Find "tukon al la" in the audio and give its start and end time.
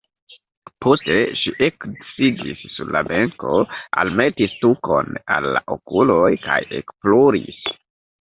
4.63-5.61